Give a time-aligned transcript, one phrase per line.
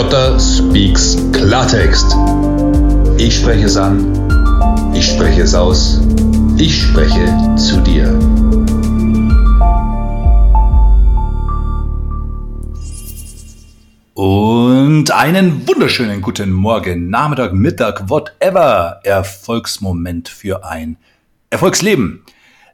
[0.00, 2.16] Jota Speaks Klartext.
[3.18, 6.00] Ich spreche es an, ich spreche es aus,
[6.56, 7.26] ich spreche
[7.56, 8.08] zu dir.
[14.14, 19.00] Und einen wunderschönen guten Morgen, Nachmittag, Mittag, whatever.
[19.04, 20.96] Erfolgsmoment für ein
[21.50, 22.24] Erfolgsleben.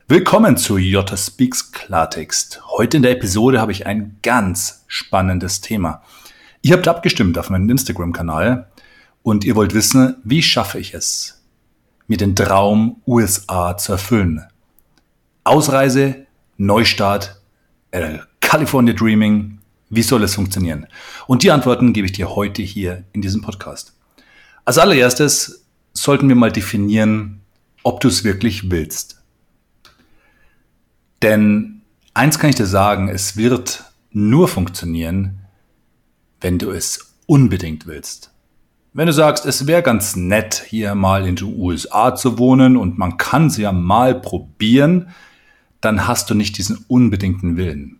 [0.06, 2.62] Willkommen zu Jota Speaks Klartext.
[2.68, 6.02] Heute in der Episode habe ich ein ganz spannendes Thema.
[6.66, 8.66] Ihr habt abgestimmt auf meinem Instagram-Kanal
[9.22, 11.44] und ihr wollt wissen, wie schaffe ich es,
[12.08, 14.42] mir den Traum USA zu erfüllen.
[15.44, 17.40] Ausreise, Neustart,
[17.92, 20.88] äh, California Dreaming, wie soll es funktionieren?
[21.28, 23.96] Und die Antworten gebe ich dir heute hier in diesem Podcast.
[24.64, 27.42] Als allererstes sollten wir mal definieren,
[27.84, 29.22] ob du es wirklich willst.
[31.22, 35.45] Denn eins kann ich dir sagen, es wird nur funktionieren,
[36.46, 38.30] wenn du es unbedingt willst.
[38.92, 42.98] Wenn du sagst, es wäre ganz nett, hier mal in den USA zu wohnen und
[42.98, 45.08] man kann es ja mal probieren,
[45.80, 47.98] dann hast du nicht diesen unbedingten Willen.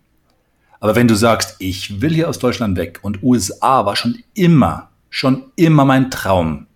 [0.78, 4.90] Aber wenn du sagst, ich will hier aus Deutschland weg und USA war schon immer,
[5.10, 6.68] schon immer mein Traum,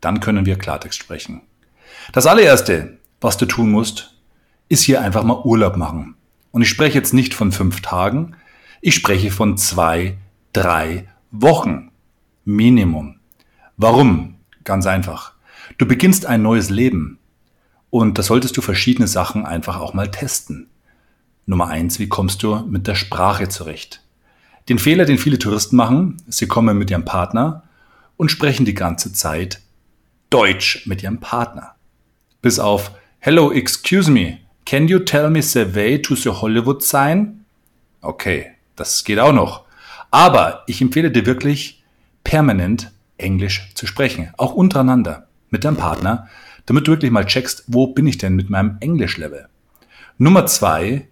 [0.00, 1.42] dann können wir Klartext sprechen.
[2.12, 4.16] Das allererste, was du tun musst,
[4.68, 6.16] ist hier einfach mal Urlaub machen.
[6.50, 8.34] Und ich spreche jetzt nicht von fünf Tagen,
[8.80, 10.18] ich spreche von zwei
[10.52, 11.90] drei Wochen.
[12.44, 13.16] Minimum.
[13.76, 14.36] Warum?
[14.64, 15.32] Ganz einfach.
[15.78, 17.18] Du beginnst ein neues Leben.
[17.90, 20.68] Und da solltest du verschiedene Sachen einfach auch mal testen.
[21.46, 24.02] Nummer eins, wie kommst du mit der Sprache zurecht?
[24.68, 27.64] Den Fehler, den viele Touristen machen, sie kommen mit ihrem Partner
[28.16, 29.60] und sprechen die ganze Zeit
[30.30, 31.74] Deutsch mit ihrem Partner.
[32.40, 37.44] Bis auf Hello, excuse me, can you tell me the way to the Hollywood sign?
[38.00, 39.64] Okay, das geht auch noch.
[40.12, 41.82] Aber ich empfehle dir wirklich,
[42.22, 44.30] permanent Englisch zu sprechen.
[44.36, 46.28] Auch untereinander mit deinem Partner,
[46.66, 49.48] damit du wirklich mal checkst, wo bin ich denn mit meinem Englisch-Level.
[50.18, 51.08] Nummer zwei,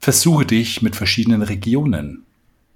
[0.00, 2.24] versuche dich mit verschiedenen Regionen.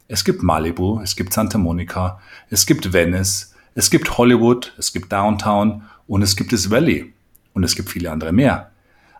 [0.07, 5.13] Es gibt Malibu, es gibt Santa Monica, es gibt Venice, es gibt Hollywood, es gibt
[5.13, 7.13] Downtown und es gibt das Valley
[7.55, 8.71] und es gibt viele andere mehr.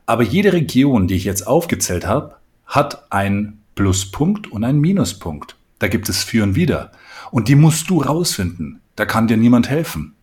[0.07, 2.37] Aber jede Region, die ich jetzt aufgezählt habe,
[2.67, 5.57] hat einen Pluspunkt und einen Minuspunkt.
[5.81, 6.93] Da gibt es für und wider.
[7.33, 8.81] Und die musst du rausfinden.
[8.95, 10.15] Da kann dir niemand helfen.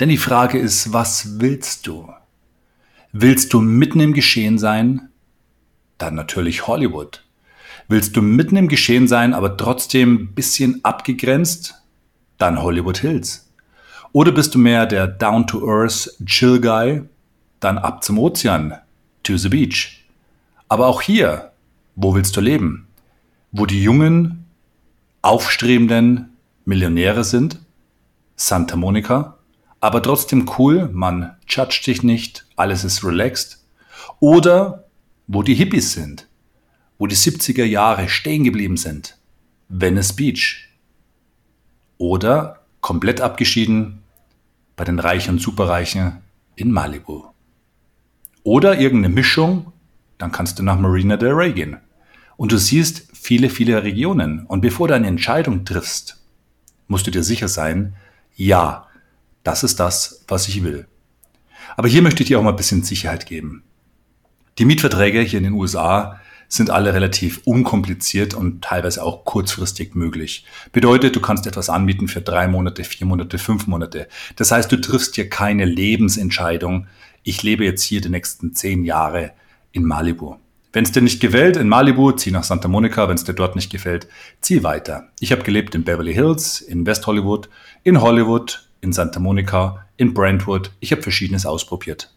[0.00, 2.12] Denn die Frage ist, was willst du?
[3.12, 5.10] Willst du mitten im Geschehen sein?
[5.98, 7.22] Dann natürlich Hollywood.
[7.86, 11.74] Willst du mitten im Geschehen sein, aber trotzdem ein bisschen abgegrenzt?
[12.38, 13.52] Dann Hollywood Hills.
[14.12, 17.02] Oder bist du mehr der Down-to-Earth Chill Guy?
[17.60, 18.78] Dann ab zum Ozean,
[19.22, 20.06] to the beach.
[20.68, 21.52] Aber auch hier,
[21.94, 22.88] wo willst du leben?
[23.52, 24.46] Wo die jungen,
[25.20, 27.58] aufstrebenden Millionäre sind,
[28.34, 29.38] Santa Monica,
[29.80, 33.64] aber trotzdem cool, man judgt dich nicht, alles ist relaxed,
[34.20, 34.88] oder
[35.26, 36.28] wo die Hippies sind,
[36.98, 39.18] wo die 70er Jahre stehen geblieben sind,
[39.68, 40.68] Venice Beach,
[41.98, 44.02] oder komplett abgeschieden
[44.76, 46.18] bei den Reichen und Superreichen
[46.56, 47.26] in Malibu.
[48.44, 49.72] Oder irgendeine Mischung,
[50.18, 51.78] dann kannst du nach Marina del Rey gehen.
[52.36, 54.44] Und du siehst viele, viele Regionen.
[54.46, 56.20] Und bevor du eine Entscheidung triffst,
[56.88, 57.94] musst du dir sicher sein,
[58.34, 58.88] ja,
[59.44, 60.88] das ist das, was ich will.
[61.76, 63.62] Aber hier möchte ich dir auch mal ein bisschen Sicherheit geben.
[64.58, 70.44] Die Mietverträge hier in den USA sind alle relativ unkompliziert und teilweise auch kurzfristig möglich.
[70.72, 74.08] Bedeutet, du kannst etwas anmieten für drei Monate, vier Monate, fünf Monate.
[74.36, 76.88] Das heißt, du triffst hier keine Lebensentscheidung.
[77.22, 79.32] Ich lebe jetzt hier die nächsten zehn Jahre
[79.70, 80.41] in Malibu.
[80.72, 83.06] Wenn es dir nicht gefällt in Malibu, zieh nach Santa Monica.
[83.08, 84.08] Wenn es dir dort nicht gefällt,
[84.40, 85.08] zieh weiter.
[85.20, 87.50] Ich habe gelebt in Beverly Hills, in West Hollywood,
[87.82, 90.70] in Hollywood, in Santa Monica, in Brentwood.
[90.80, 92.14] Ich habe verschiedenes ausprobiert.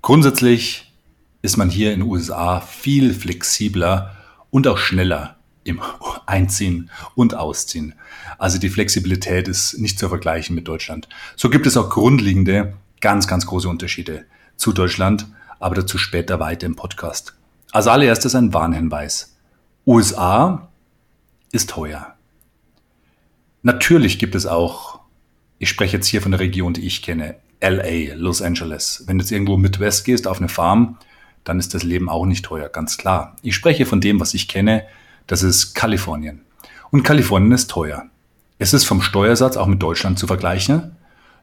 [0.00, 0.92] Grundsätzlich
[1.42, 4.16] ist man hier in den USA viel flexibler
[4.50, 5.80] und auch schneller im
[6.26, 7.94] Einziehen und Ausziehen.
[8.38, 11.08] Also die Flexibilität ist nicht zu vergleichen mit Deutschland.
[11.34, 14.24] So gibt es auch grundlegende, ganz, ganz große Unterschiede
[14.56, 15.26] zu Deutschland
[15.64, 17.34] aber dazu später weiter im Podcast.
[17.72, 19.34] Als allererstes ein Warnhinweis.
[19.86, 20.68] USA
[21.52, 22.14] ist teuer.
[23.62, 25.00] Natürlich gibt es auch,
[25.58, 29.04] ich spreche jetzt hier von der Region, die ich kenne, LA, Los Angeles.
[29.06, 30.98] Wenn du jetzt irgendwo Midwest gehst auf eine Farm,
[31.44, 33.36] dann ist das Leben auch nicht teuer, ganz klar.
[33.40, 34.84] Ich spreche von dem, was ich kenne,
[35.26, 36.42] das ist Kalifornien.
[36.90, 38.04] Und Kalifornien ist teuer.
[38.58, 40.96] Es ist vom Steuersatz auch mit Deutschland zu vergleichen.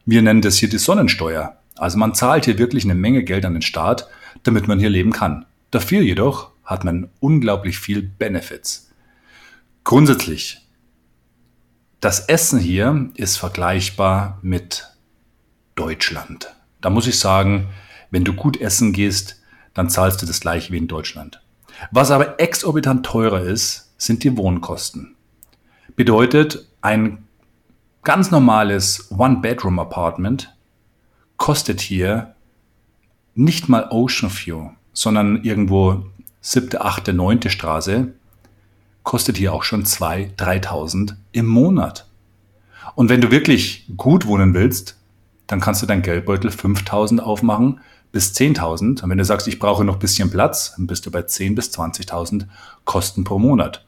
[0.06, 1.56] Wir nennen das hier die Sonnensteuer.
[1.76, 4.08] Also man zahlt hier wirklich eine Menge Geld an den Staat,
[4.42, 5.46] damit man hier leben kann.
[5.70, 8.90] Dafür jedoch hat man unglaublich viel Benefits.
[9.84, 10.66] Grundsätzlich,
[12.00, 14.88] das Essen hier ist vergleichbar mit
[15.74, 16.54] Deutschland.
[16.80, 17.68] Da muss ich sagen,
[18.10, 19.40] wenn du gut essen gehst,
[19.74, 21.42] dann zahlst du das gleiche wie in Deutschland.
[21.90, 25.16] Was aber exorbitant teurer ist, sind die Wohnkosten.
[25.96, 27.26] Bedeutet, ein
[28.02, 30.54] ganz normales One-Bedroom-Apartment
[31.42, 32.36] kostet hier
[33.34, 36.04] nicht mal Ocean View, sondern irgendwo
[36.40, 38.12] siebte, achte, neunte Straße,
[39.02, 42.06] kostet hier auch schon 2.000, 3.000 im Monat.
[42.94, 44.96] Und wenn du wirklich gut wohnen willst,
[45.48, 47.80] dann kannst du dein Geldbeutel 5.000 aufmachen
[48.12, 49.02] bis 10.000.
[49.02, 51.54] Und wenn du sagst, ich brauche noch ein bisschen Platz, dann bist du bei 10.000
[51.56, 52.46] bis 20.000
[52.84, 53.84] Kosten pro Monat.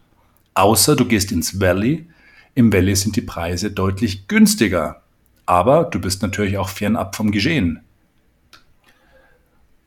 [0.55, 2.09] Außer du gehst ins Valley.
[2.57, 5.04] Im Valley sind die Preise deutlich günstiger.
[5.47, 7.81] Aber du bist natürlich auch fernab vom Geschehen.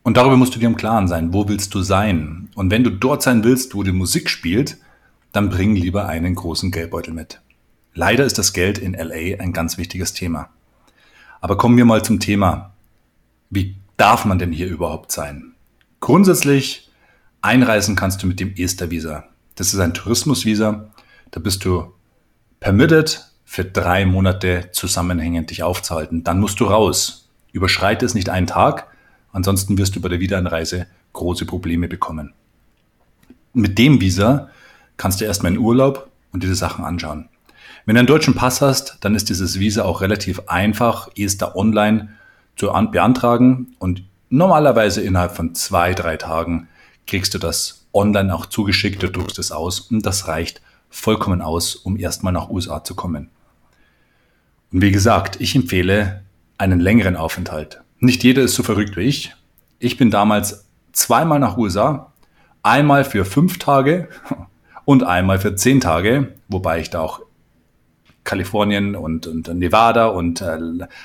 [0.04, 2.50] Und darüber musst du dir im Klaren sein, wo willst du sein?
[2.56, 4.78] Und wenn du dort sein willst, wo die Musik spielt,
[5.34, 7.42] dann bring lieber einen großen Geldbeutel mit.
[7.94, 10.50] Leider ist das Geld in LA ein ganz wichtiges Thema.
[11.42, 12.74] Aber kommen wir mal zum Thema.
[13.50, 15.54] Wie darf man denn hier überhaupt sein?
[16.00, 16.90] Grundsätzlich
[17.42, 19.26] einreisen kannst du mit dem Ester-Visa.
[19.56, 20.90] Das ist ein Tourismusvisa.
[21.32, 21.94] Da bist du
[22.60, 26.24] permitted, für drei Monate zusammenhängend dich aufzuhalten.
[26.24, 27.30] Dann musst du raus.
[27.52, 28.88] Überschreite es nicht einen Tag,
[29.38, 32.34] Ansonsten wirst du bei der Wiederanreise große Probleme bekommen.
[33.54, 34.50] Mit dem Visa
[34.98, 37.30] kannst du erstmal in Urlaub und diese Sachen anschauen.
[37.86, 42.10] Wenn du einen deutschen Pass hast, dann ist dieses Visa auch relativ einfach, ESTA online
[42.56, 46.68] zu beantragen und normalerweise innerhalb von zwei, drei Tagen
[47.06, 51.76] kriegst du das online auch zugeschickt, du druckst es aus und das reicht vollkommen aus,
[51.76, 53.30] um erstmal nach USA zu kommen.
[54.72, 56.24] Und wie gesagt, ich empfehle
[56.58, 57.82] einen längeren Aufenthalt.
[58.00, 59.34] Nicht jeder ist so verrückt wie ich.
[59.80, 62.12] Ich bin damals zweimal nach USA,
[62.64, 64.10] einmal für fünf Tage
[64.86, 67.22] und einmal für zehn Tage, wobei ich da auch
[68.24, 70.58] Kalifornien und, und Nevada und äh,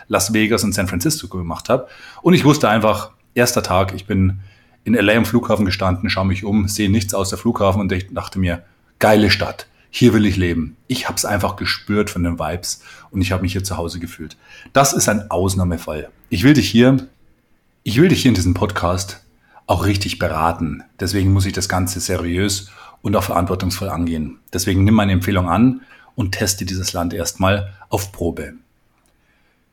[0.09, 1.87] Las Vegas und San Francisco gemacht habe.
[2.21, 4.41] Und ich wusste einfach, erster Tag, ich bin
[4.85, 8.41] in LA am Flughafen gestanden, schaue mich um, sehe nichts außer Flughafen und ich dachte
[8.41, 8.65] mir,
[8.99, 10.79] geile Stadt hier will ich leben.
[10.87, 14.01] Ich habe es einfach gespürt von den Vibes und ich habe mich hier zu Hause
[14.01, 14.39] gefühlt.
[14.73, 16.09] Das ist ein Ausnahmefall.
[16.31, 17.09] Ich will dich hier,
[17.83, 19.23] ich will dich hier in diesem Podcast
[19.67, 20.83] auch richtig beraten.
[20.99, 22.71] Deswegen muss ich das Ganze seriös
[23.03, 24.39] und auch verantwortungsvoll angehen.
[24.51, 25.83] Deswegen nimm meine Empfehlung an
[26.15, 28.55] und teste dieses Land erstmal auf Probe.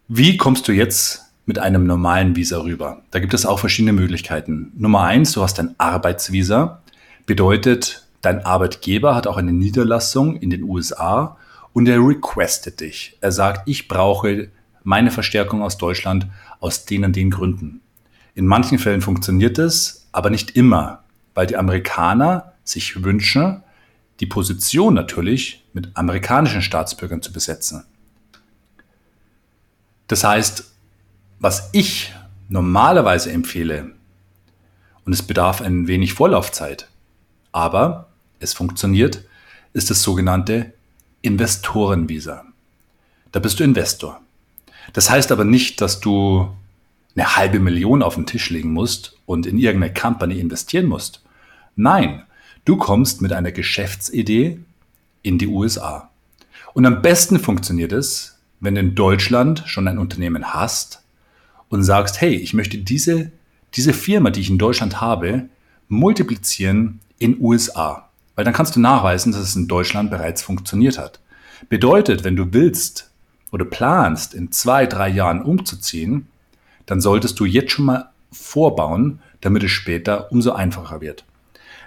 [0.10, 3.04] Wie kommst du jetzt mit einem normalen Visa rüber?
[3.12, 4.74] Da gibt es auch verschiedene Möglichkeiten.
[4.76, 6.82] Nummer eins, du hast ein Arbeitsvisa.
[7.26, 11.38] Bedeutet, Dein Arbeitgeber hat auch eine Niederlassung in den USA
[11.74, 13.18] und er requestet dich.
[13.22, 14.50] Er sagt, ich brauche
[14.84, 16.28] meine Verstärkung aus Deutschland
[16.60, 17.82] aus den und den Gründen.
[18.36, 23.64] In manchen Fällen funktioniert es, aber nicht immer, weil die Amerikaner sich wünschen,
[24.20, 27.86] die Position natürlich mit amerikanischen Staatsbürgern zu besetzen.
[30.08, 30.72] Das heißt,
[31.40, 32.14] was ich
[32.50, 33.92] normalerweise empfehle,
[35.06, 36.88] und es bedarf ein wenig Vorlaufzeit,
[37.52, 38.09] aber
[38.40, 39.24] es funktioniert,
[39.74, 40.74] ist das sogenannte
[41.22, 42.46] Investorenvisa.
[43.32, 44.22] Da bist du Investor.
[44.94, 46.50] Das heißt aber nicht, dass du
[47.16, 51.22] eine halbe Million auf den Tisch legen musst und in irgendeine Company investieren musst.
[51.76, 52.24] Nein,
[52.66, 54.60] du kommst mit einer Geschäftsidee
[55.22, 56.10] in die USA.
[56.74, 61.02] Und am besten funktioniert es, wenn du in Deutschland schon ein Unternehmen hast
[61.70, 63.32] und sagst, hey, ich möchte diese,
[63.76, 65.50] diese Firma, die ich in Deutschland habe,
[65.88, 68.09] multiplizieren in USA.
[68.40, 71.20] Weil dann kannst du nachweisen, dass es in Deutschland bereits funktioniert hat.
[71.68, 73.12] Bedeutet, wenn du willst
[73.52, 76.30] oder planst, in zwei, drei Jahren umzuziehen,
[76.86, 81.26] dann solltest du jetzt schon mal vorbauen, damit es später umso einfacher wird.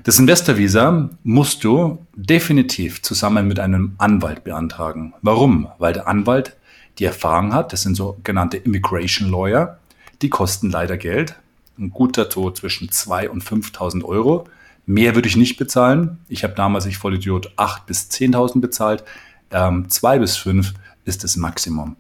[0.05, 5.15] Das Investor-Visa musst du definitiv zusammen mit einem Anwalt beantragen.
[5.23, 5.69] Warum?
[5.79, 6.55] Weil der Anwalt
[6.99, 9.79] die Erfahrung hat, das sind sogenannte Immigration Lawyer,
[10.21, 11.35] die kosten leider Geld.
[11.79, 14.47] Ein guter Tod zwischen 2.000 und 5.000 Euro.
[14.87, 16.19] Mehr würde ich nicht bezahlen.
[16.29, 19.05] Ich habe damals, ich Vollidiot, 8.000 bis 10.000 bezahlt.
[19.51, 20.75] Ähm, 2 bis 5
[21.05, 21.97] ist das Maximum.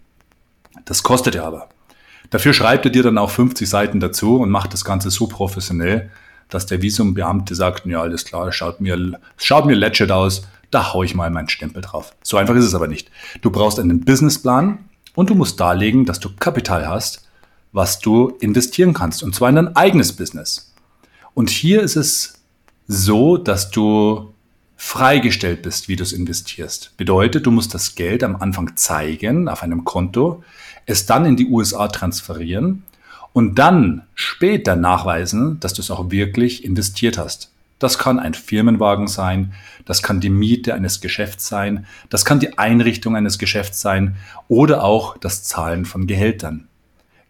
[0.85, 1.69] Das kostet er aber.
[2.31, 6.11] Dafür schreibt er dir dann auch 50 Seiten dazu und macht das Ganze so professionell,
[6.49, 11.05] dass der Visumbeamte sagt, ja, alles klar, schaut mir, schaut mir legit aus, da haue
[11.05, 12.15] ich mal meinen Stempel drauf.
[12.23, 13.11] So einfach ist es aber nicht.
[13.43, 14.79] Du brauchst einen Businessplan
[15.15, 17.29] und du musst darlegen, dass du Kapital hast,
[17.73, 20.73] was du investieren kannst, und zwar in dein eigenes Business.
[21.35, 22.42] Und hier ist es
[22.87, 24.33] so, dass du
[24.77, 26.97] freigestellt bist, wie du es investierst.
[26.97, 30.43] Bedeutet, du musst das Geld am Anfang zeigen auf einem Konto,
[30.87, 32.83] es dann in die USA transferieren
[33.33, 37.51] und dann später nachweisen, dass du es auch wirklich investiert hast.
[37.79, 42.59] Das kann ein Firmenwagen sein, das kann die Miete eines Geschäfts sein, das kann die
[42.59, 44.17] Einrichtung eines Geschäfts sein
[44.49, 46.69] oder auch das Zahlen von Gehältern.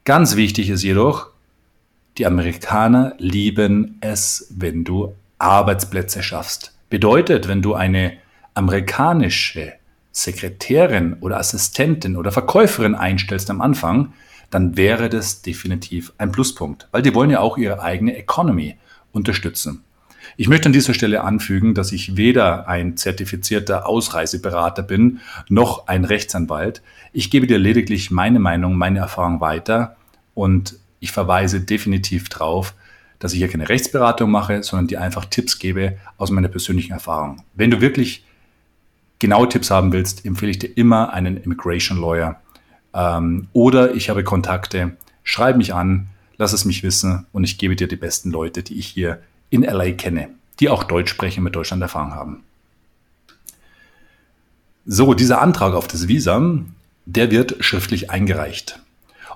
[0.04, 1.28] Ganz wichtig ist jedoch,
[2.18, 6.72] die Amerikaner lieben es, wenn du Arbeitsplätze schaffst.
[6.88, 8.14] Bedeutet, wenn du eine
[8.54, 9.72] amerikanische
[10.12, 14.12] Sekretärin oder Assistentin oder Verkäuferin einstellst am Anfang,
[14.50, 18.76] dann wäre das definitiv ein Pluspunkt, weil die wollen ja auch ihre eigene Economy
[19.12, 19.82] unterstützen.
[20.37, 26.04] Ich möchte an dieser Stelle anfügen, dass ich weder ein zertifizierter Ausreiseberater bin, noch ein
[26.04, 26.82] Rechtsanwalt.
[27.12, 29.96] Ich gebe dir lediglich meine Meinung, meine Erfahrung weiter
[30.34, 32.75] und ich verweise definitiv darauf,
[33.23, 37.45] dass ich hier keine Rechtsberatung mache, sondern dir einfach Tipps gebe aus meiner persönlichen Erfahrung.
[37.55, 38.25] Wenn du wirklich
[39.21, 42.41] genaue Tipps haben willst, empfehle ich dir immer einen Immigration Lawyer.
[42.93, 44.97] Ähm, oder ich habe Kontakte.
[45.23, 48.76] Schreib mich an, lass es mich wissen und ich gebe dir die besten Leute, die
[48.76, 52.43] ich hier in LA kenne, die auch Deutsch sprechen, mit Deutschland Erfahrung haben.
[54.85, 56.57] So, dieser Antrag auf das Visa,
[57.07, 58.81] der wird schriftlich eingereicht.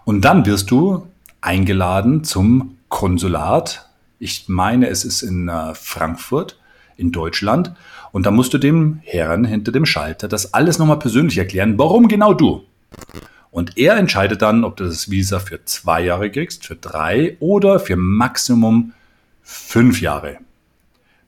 [0.05, 1.07] Und dann wirst du
[1.41, 3.89] eingeladen zum Konsulat.
[4.19, 6.59] Ich meine, es ist in äh, Frankfurt
[6.97, 7.73] in Deutschland.
[8.13, 12.09] Und da musst du dem Herrn hinter dem Schalter das alles nochmal persönlich erklären, warum
[12.09, 12.65] genau du.
[13.51, 17.81] Und er entscheidet dann, ob du das Visa für zwei Jahre kriegst, für drei oder
[17.81, 18.93] für Maximum
[19.43, 20.39] fünf Jahre.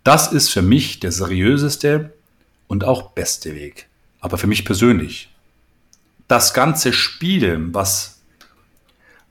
[0.05, 2.13] Das ist für mich der seriöseste
[2.67, 3.89] und auch beste Weg.
[4.21, 5.31] Aber für mich persönlich.
[6.27, 8.21] Das ganze Spiel, was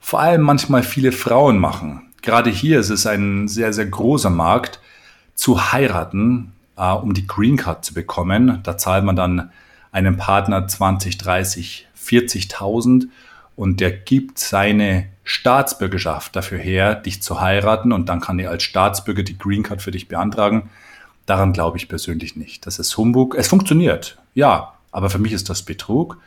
[0.00, 4.80] vor allem manchmal viele Frauen machen, gerade hier ist es ein sehr, sehr großer Markt,
[5.34, 8.60] zu heiraten, äh, um die Green Card zu bekommen.
[8.64, 9.50] Da zahlt man dann
[9.92, 13.06] einem Partner 20, 30, 40.000
[13.56, 18.62] und der gibt seine Staatsbürgerschaft dafür her, dich zu heiraten und dann kann er als
[18.62, 20.68] Staatsbürger die Green Card für dich beantragen.
[21.24, 22.66] Daran glaube ich persönlich nicht.
[22.66, 23.36] Das ist Humbug.
[23.36, 26.18] Es funktioniert, ja, aber für mich ist das Betrug.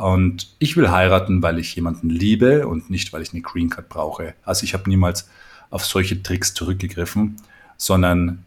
[0.00, 3.90] Und ich will heiraten, weil ich jemanden liebe und nicht, weil ich eine Green Card
[3.90, 4.32] brauche.
[4.46, 5.28] Also ich habe niemals
[5.68, 7.36] auf solche Tricks zurückgegriffen,
[7.76, 8.42] sondern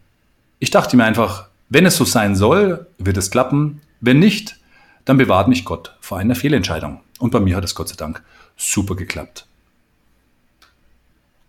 [0.58, 3.80] ich dachte mir einfach, wenn es so sein soll, wird es klappen.
[4.00, 4.58] Wenn nicht,
[5.04, 7.00] dann bewahrt mich Gott vor einer Fehlentscheidung.
[7.20, 8.24] Und bei mir hat es Gott sei Dank
[8.56, 9.46] super geklappt.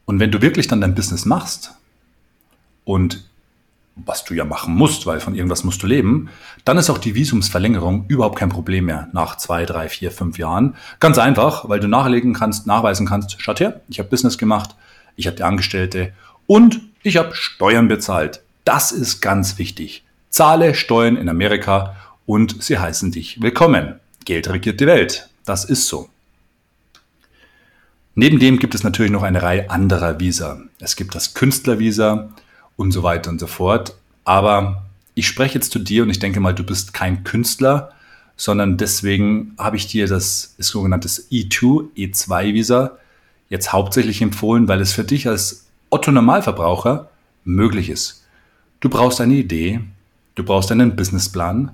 [0.06, 1.74] Und wenn du wirklich dann dein Business machst
[2.84, 3.26] und
[3.96, 6.30] was du ja machen musst, weil von irgendwas musst du leben,
[6.66, 10.76] dann ist auch die Visumsverlängerung überhaupt kein Problem mehr nach zwei, drei, vier, fünf Jahren.
[11.00, 14.76] Ganz einfach, weil du nachlegen kannst, nachweisen kannst, schaut her, ich habe Business gemacht,
[15.16, 16.14] ich habe die Angestellte
[16.46, 18.42] und ich habe Steuern bezahlt.
[18.66, 20.04] Das ist ganz wichtig.
[20.30, 24.00] Zahle Steuern in Amerika und sie heißen dich willkommen.
[24.26, 25.30] Geld regiert die Welt.
[25.46, 26.10] Das ist so.
[28.16, 30.60] Neben dem gibt es natürlich noch eine Reihe anderer Visa.
[30.80, 32.30] Es gibt das Künstlervisa
[32.78, 33.96] und so weiter und so fort.
[34.24, 37.92] Aber ich spreche jetzt zu dir und ich denke mal, du bist kein Künstler,
[38.38, 42.98] sondern deswegen habe ich dir das sogenannte E2, E2-Visa
[43.50, 47.10] jetzt hauptsächlich empfohlen, weil es für dich als Otto Normalverbraucher
[47.46, 48.24] möglich ist.
[48.82, 49.80] Du brauchst eine Idee,
[50.36, 51.72] du brauchst einen Businessplan.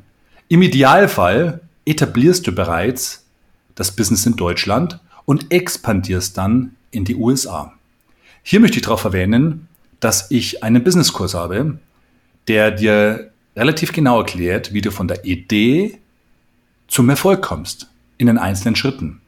[0.50, 3.26] Im Idealfall etablierst du bereits
[3.76, 7.74] das Business in Deutschland und expandierst dann in die USA.
[8.44, 9.68] Hier möchte ich darauf erwähnen,
[10.02, 11.80] dass ich einen Businesskurs habe,
[12.50, 16.00] der dir relativ genau erklärt, wie du von der Idee
[16.88, 19.22] zum Erfolg kommst in den einzelnen Schritten.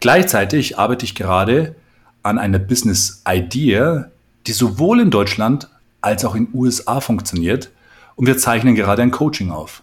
[0.00, 1.74] Gleichzeitig arbeite ich gerade
[2.22, 4.10] an einer Business Idea,
[4.46, 5.68] die sowohl in Deutschland
[6.00, 7.70] als auch in USA funktioniert
[8.16, 9.82] und wir zeichnen gerade ein Coaching auf.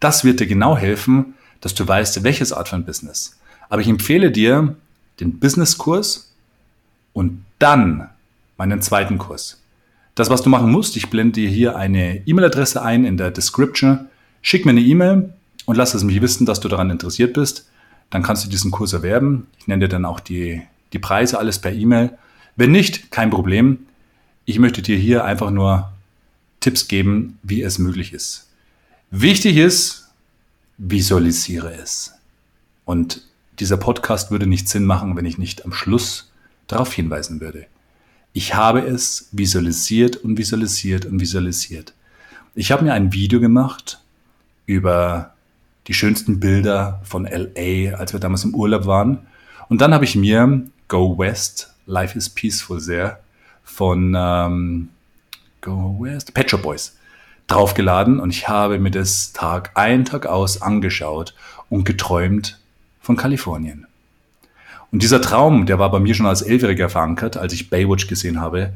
[0.00, 3.38] Das wird dir genau helfen, dass du weißt, welches Art von Business.
[3.68, 4.76] Aber ich empfehle dir
[5.20, 6.32] den Businesskurs
[7.12, 8.10] und dann
[8.56, 9.61] meinen zweiten Kurs.
[10.14, 14.06] Das, was du machen musst, ich blende dir hier eine E-Mail-Adresse ein in der Description.
[14.42, 15.32] Schick mir eine E-Mail
[15.64, 17.68] und lass es mich wissen, dass du daran interessiert bist.
[18.10, 19.46] Dann kannst du diesen Kurs erwerben.
[19.58, 20.60] Ich nenne dir dann auch die,
[20.92, 22.18] die Preise, alles per E-Mail.
[22.56, 23.86] Wenn nicht, kein Problem.
[24.44, 25.90] Ich möchte dir hier einfach nur
[26.60, 28.48] Tipps geben, wie es möglich ist.
[29.10, 30.10] Wichtig ist,
[30.76, 32.12] visualisiere es.
[32.84, 33.22] Und
[33.60, 36.32] dieser Podcast würde nicht Sinn machen, wenn ich nicht am Schluss
[36.66, 37.66] darauf hinweisen würde.
[38.32, 41.92] Ich habe es visualisiert und visualisiert und visualisiert.
[42.54, 44.00] Ich habe mir ein Video gemacht
[44.66, 45.34] über
[45.86, 49.26] die schönsten Bilder von LA, als wir damals im Urlaub waren.
[49.68, 53.20] Und dann habe ich mir Go West, Life is Peaceful sehr
[53.64, 54.88] von ähm,
[55.60, 56.96] Go West, Pet Shop Boys
[57.46, 61.34] draufgeladen und ich habe mir das Tag ein, Tag aus angeschaut
[61.68, 62.60] und geträumt
[63.00, 63.86] von Kalifornien.
[64.92, 68.40] Und dieser Traum, der war bei mir schon als Elfjähriger verankert, als ich Baywatch gesehen
[68.40, 68.74] habe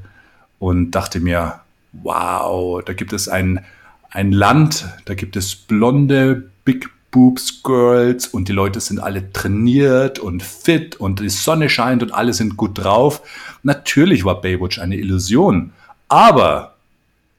[0.58, 1.60] und dachte mir,
[1.92, 3.64] wow, da gibt es ein,
[4.10, 10.18] ein Land, da gibt es blonde Big Boobs Girls und die Leute sind alle trainiert
[10.18, 13.22] und fit und die Sonne scheint und alle sind gut drauf.
[13.62, 15.72] Natürlich war Baywatch eine Illusion,
[16.08, 16.76] aber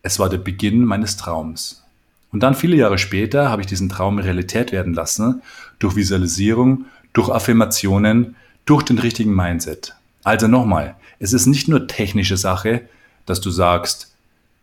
[0.04, 1.84] es war der Beginn meines Traums.
[2.32, 5.42] Und dann viele Jahre später habe ich diesen Traum Realität werden lassen,
[5.80, 8.36] durch Visualisierung, durch Affirmationen,
[8.68, 9.96] durch den richtigen Mindset.
[10.24, 12.88] Also nochmal, es ist nicht nur technische Sache,
[13.26, 14.14] dass du sagst,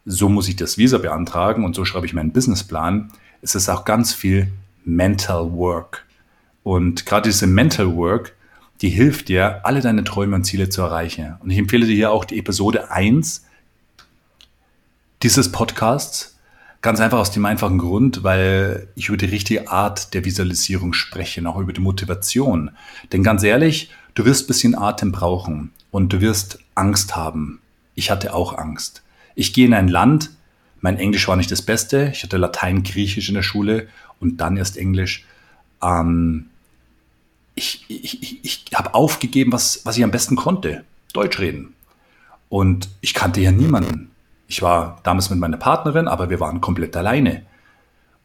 [0.05, 3.11] so muss ich das Visa beantragen und so schreibe ich meinen Businessplan.
[3.43, 4.49] Es ist auch ganz viel
[4.85, 6.05] Mental Work.
[6.63, 8.35] Und gerade diese Mental Work,
[8.83, 11.37] die hilft dir, alle deine Träume und Ziele zu erreichen.
[11.41, 13.45] Und ich empfehle dir hier auch die Episode 1
[15.23, 16.34] dieses Podcasts,
[16.85, 21.49] Ganz einfach aus dem einfachen Grund, weil ich über die richtige Art der Visualisierung spreche,
[21.49, 22.73] auch über die Motivation.
[23.11, 27.63] Denn ganz ehrlich, du wirst ein bisschen Atem brauchen und du wirst Angst haben.
[27.95, 29.03] Ich hatte auch Angst.
[29.35, 30.33] Ich gehe in ein Land,
[30.83, 33.89] mein Englisch war nicht das Beste, ich hatte Latein, Griechisch in der Schule
[34.21, 35.25] und dann erst Englisch.
[35.83, 36.51] Ähm,
[37.55, 41.73] ich ich, ich, ich habe aufgegeben, was, was ich am besten konnte, Deutsch reden.
[42.51, 44.11] Und ich kannte ja niemanden.
[44.47, 47.45] Ich war damals mit meiner Partnerin, aber wir waren komplett alleine.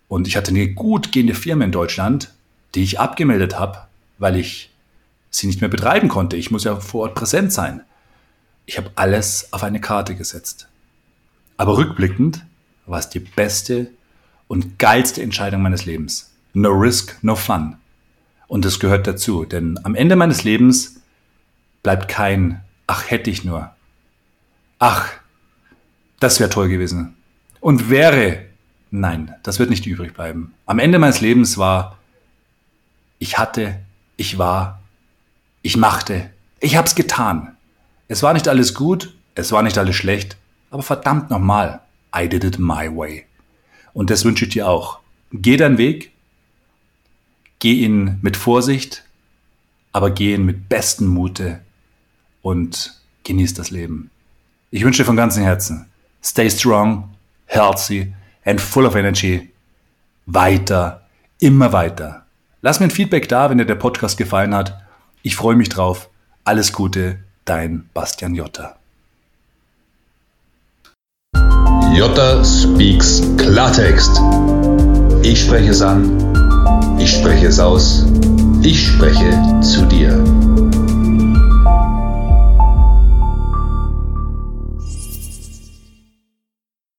[0.07, 2.33] Und ich hatte eine gut gehende Firma in Deutschland,
[2.75, 3.79] die ich abgemeldet habe,
[4.17, 4.73] weil ich
[5.29, 6.35] sie nicht mehr betreiben konnte.
[6.35, 7.81] Ich muss ja vor Ort präsent sein.
[8.65, 10.67] Ich habe alles auf eine Karte gesetzt.
[11.57, 12.45] Aber rückblickend
[12.85, 13.91] war es die beste
[14.47, 16.31] und geilste Entscheidung meines Lebens.
[16.53, 17.77] No risk, no fun.
[18.47, 21.01] Und das gehört dazu, denn am Ende meines Lebens
[21.83, 22.61] bleibt kein
[22.91, 23.69] Ach hätte ich nur.
[24.79, 25.07] Ach,
[26.19, 27.15] das wäre toll gewesen.
[27.59, 28.45] Und wäre,
[28.91, 30.53] nein, das wird nicht übrig bleiben.
[30.65, 31.97] Am Ende meines Lebens war,
[33.19, 33.79] ich hatte,
[34.17, 34.81] ich war,
[35.61, 37.55] ich machte, ich hab's getan.
[38.07, 40.38] Es war nicht alles gut, es war nicht alles schlecht,
[40.71, 41.81] aber verdammt nochmal,
[42.15, 43.25] I did it my way.
[43.93, 44.99] Und das wünsche ich dir auch.
[45.31, 46.11] Geh deinen Weg,
[47.59, 49.03] geh ihn mit Vorsicht,
[49.91, 51.61] aber geh ihn mit bestem Mute
[52.41, 54.09] und genieß das Leben.
[54.72, 55.88] Ich wünsche dir von ganzem Herzen,
[56.22, 58.14] Stay strong, healthy
[58.46, 59.51] and full of energy.
[60.25, 61.01] Weiter,
[61.40, 62.25] immer weiter.
[62.62, 64.79] Lass mir ein Feedback da, wenn dir der Podcast gefallen hat.
[65.24, 66.10] Ich freue mich drauf.
[66.44, 68.75] Alles Gute, dein Bastian Jotta.
[71.94, 74.22] Jotta speaks Klartext.
[75.24, 78.05] Ich spreche es an, ich spreche es aus,
[78.62, 80.24] ich spreche zu dir.